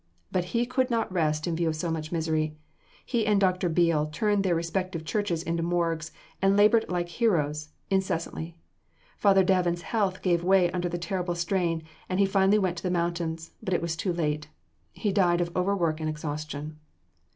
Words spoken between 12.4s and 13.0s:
went to the